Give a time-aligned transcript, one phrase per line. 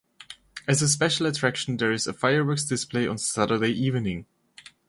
[0.67, 4.25] As a special attraction there is a fireworks display on Saturday evening.